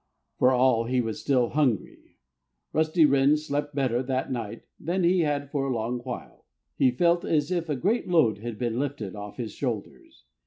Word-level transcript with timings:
For 0.39 0.49
all 0.51 0.85
he 0.85 0.99
was 0.99 1.21
still 1.21 1.49
hungry, 1.49 2.17
Rusty 2.73 3.05
Wren 3.05 3.37
slept 3.37 3.75
better 3.75 4.01
that 4.01 4.31
night 4.31 4.63
than 4.79 5.03
he 5.03 5.19
had 5.19 5.51
for 5.51 5.67
a 5.67 5.75
long 5.75 5.99
while. 5.99 6.47
He 6.75 6.89
felt 6.89 7.23
as 7.23 7.51
if 7.51 7.69
a 7.69 7.75
great 7.75 8.07
load 8.07 8.39
had 8.39 8.57
been 8.57 8.79
lifted 8.79 9.15
off 9.15 9.37
his 9.37 9.51
shoulders. 9.53 10.25